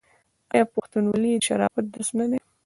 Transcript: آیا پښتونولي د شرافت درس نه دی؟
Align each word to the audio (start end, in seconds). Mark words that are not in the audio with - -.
آیا 0.53 0.65
پښتونولي 0.73 1.29
د 1.37 1.43
شرافت 1.47 1.85
درس 1.93 2.09
نه 2.19 2.25
دی؟ 2.29 2.39